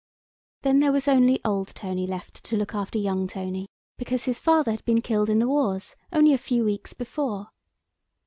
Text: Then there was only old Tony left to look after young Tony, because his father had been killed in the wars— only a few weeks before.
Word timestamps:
Then 0.63 0.79
there 0.79 0.91
was 0.91 1.07
only 1.07 1.39
old 1.45 1.67
Tony 1.75 2.07
left 2.07 2.43
to 2.45 2.57
look 2.57 2.73
after 2.73 2.97
young 2.97 3.27
Tony, 3.27 3.67
because 3.99 4.25
his 4.25 4.39
father 4.39 4.71
had 4.71 4.83
been 4.83 5.01
killed 5.01 5.29
in 5.29 5.37
the 5.37 5.47
wars— 5.47 5.95
only 6.11 6.33
a 6.33 6.39
few 6.39 6.65
weeks 6.65 6.91
before. 6.93 7.49